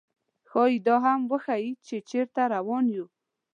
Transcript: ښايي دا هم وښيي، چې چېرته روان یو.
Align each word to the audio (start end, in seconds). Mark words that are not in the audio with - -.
ښايي 0.49 0.77
دا 0.87 0.95
هم 1.05 1.19
وښيي، 1.31 1.71
چې 1.87 1.95
چېرته 2.09 2.41
روان 2.55 2.85
یو. 2.95 3.05